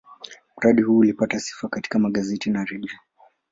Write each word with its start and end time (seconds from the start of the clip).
Mradi 0.57 0.81
huu 0.81 0.97
ulipata 0.97 1.39
sifa 1.39 1.67
katika 1.69 1.99
magazeti 1.99 2.49
na 2.49 2.65
redio. 2.65 2.95